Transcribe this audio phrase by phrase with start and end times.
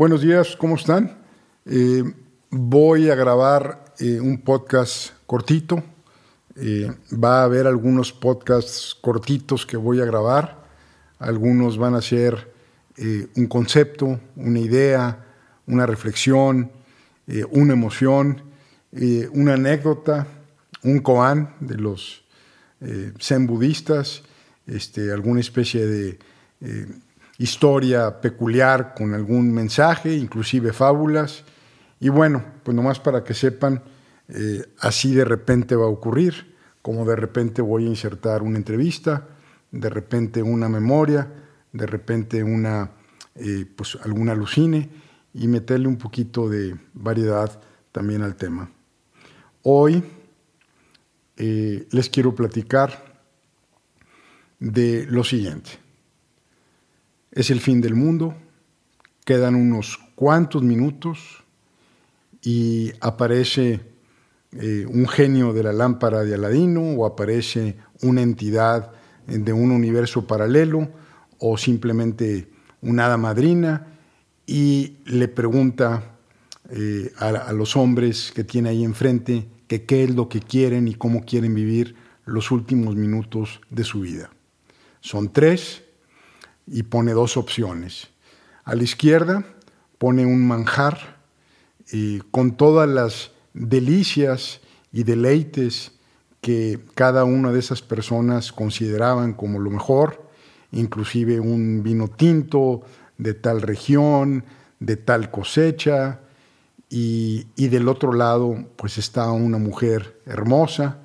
[0.00, 1.18] Buenos días, ¿cómo están?
[1.66, 2.02] Eh,
[2.48, 5.84] voy a grabar eh, un podcast cortito.
[6.56, 10.64] Eh, va a haber algunos podcasts cortitos que voy a grabar.
[11.18, 12.50] Algunos van a ser
[13.36, 15.22] un concepto, una idea,
[15.66, 16.72] una reflexión,
[17.50, 18.42] una emoción,
[19.32, 20.26] una anécdota,
[20.82, 22.24] un koan de los
[23.20, 24.22] zen budistas,
[24.66, 26.18] este, alguna especie de
[27.40, 31.42] historia peculiar con algún mensaje, inclusive fábulas.
[31.98, 33.82] Y bueno, pues nomás para que sepan,
[34.28, 39.26] eh, así de repente va a ocurrir, como de repente voy a insertar una entrevista,
[39.70, 41.32] de repente una memoria,
[41.72, 42.90] de repente una,
[43.34, 44.90] eh, pues alguna alucine
[45.32, 47.58] y meterle un poquito de variedad
[47.90, 48.70] también al tema.
[49.62, 50.04] Hoy
[51.38, 53.22] eh, les quiero platicar
[54.58, 55.89] de lo siguiente.
[57.32, 58.34] Es el fin del mundo,
[59.24, 61.44] quedan unos cuantos minutos
[62.42, 63.80] y aparece
[64.52, 68.90] eh, un genio de la lámpara de Aladino o aparece una entidad
[69.28, 70.90] de un universo paralelo
[71.38, 72.48] o simplemente
[72.82, 73.86] una hada madrina
[74.44, 76.18] y le pregunta
[76.70, 80.94] eh, a, los hombres que tiene ahí enfrente que qué es lo que quieren y
[80.94, 81.94] cómo quieren vivir
[82.24, 84.30] los últimos minutos de su vida.
[85.00, 85.84] Son tres
[86.66, 88.08] y pone dos opciones.
[88.64, 89.44] A la izquierda
[89.98, 91.18] pone un manjar
[91.92, 94.60] eh, con todas las delicias
[94.92, 95.92] y deleites
[96.40, 100.30] que cada una de esas personas consideraban como lo mejor,
[100.72, 102.82] inclusive un vino tinto
[103.18, 104.44] de tal región,
[104.78, 106.20] de tal cosecha,
[106.88, 110.98] y, y, del otro lado pues está una mujer hermosa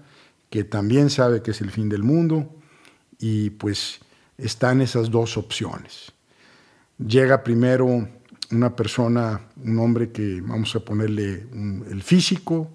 [0.50, 2.50] que también sabe que es el fin del mundo
[3.20, 4.00] y pues
[4.38, 6.12] están esas dos opciones.
[6.98, 8.08] Llega primero
[8.52, 11.48] una persona, un hombre que vamos a ponerle
[11.90, 12.70] el físico,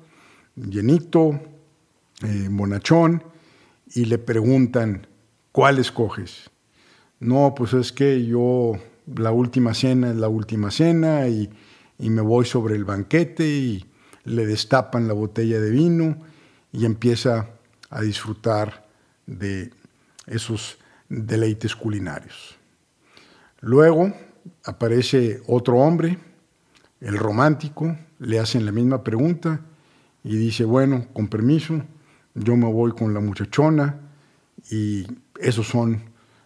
[0.56, 1.40] llenito,
[2.22, 3.22] eh, bonachón,
[3.94, 5.06] y le preguntan,
[5.52, 6.50] ¿cuál escoges?
[7.18, 8.72] No, pues es que yo
[9.14, 11.50] la última cena es la última cena y,
[11.98, 13.84] y me voy sobre el banquete y
[14.24, 16.16] le destapan la botella de vino
[16.72, 17.48] y empieza
[17.90, 18.86] a disfrutar
[19.26, 19.70] de
[20.26, 20.78] esos
[21.10, 22.56] deleites culinarios.
[23.60, 24.14] Luego
[24.64, 26.16] aparece otro hombre,
[27.00, 29.60] el romántico, le hacen la misma pregunta
[30.24, 31.82] y dice, bueno, con permiso,
[32.34, 34.00] yo me voy con la muchachona
[34.70, 35.06] y
[35.38, 36.00] esos son eh,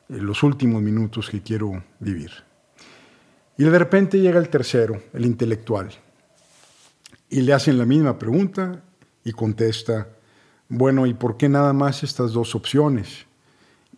[0.09, 2.31] los últimos minutos que quiero vivir.
[3.59, 5.91] Y de repente llega el tercero, el intelectual,
[7.29, 8.83] y le hacen la misma pregunta
[9.25, 10.09] y contesta,
[10.69, 13.27] bueno, ¿y por qué nada más estas dos opciones?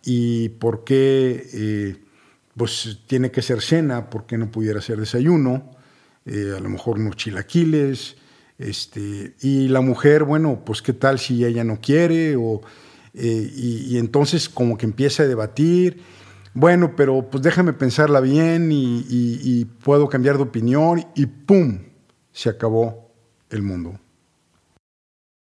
[0.09, 1.97] Y por qué eh,
[2.55, 5.69] pues tiene que ser cena, por qué no pudiera ser desayuno,
[6.25, 8.15] eh, a lo mejor unos chilaquiles,
[8.57, 12.61] este, y la mujer, bueno, pues qué tal si ella no quiere, o,
[13.13, 16.01] eh, y, entonces como que empieza a debatir,
[16.53, 21.79] bueno, pero pues déjame pensarla bien y, y puedo cambiar de opinión, y ¡pum!
[22.31, 23.11] se acabó
[23.49, 23.99] el mundo.